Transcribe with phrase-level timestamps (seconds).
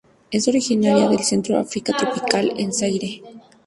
[0.31, 3.21] Es originaria del centro de África tropical en Zaire.